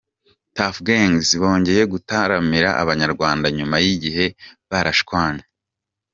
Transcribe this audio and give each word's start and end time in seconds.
Tuff 0.55 0.77
Gangs 0.87 1.29
bongeye 1.41 1.83
gutaramira 1.93 2.69
abanyarwanda 2.81 3.45
nyuma 3.57 3.75
y’igihe 3.85 4.25
barashwanye 4.69 5.43